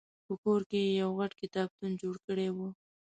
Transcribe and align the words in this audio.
په 0.25 0.33
کور 0.43 0.61
کې 0.69 0.79
یې 0.85 0.95
یو 1.01 1.09
غټ 1.19 1.31
کتابتون 1.41 1.91
جوړ 2.01 2.15
کړی 2.27 2.47
و. 2.55 2.57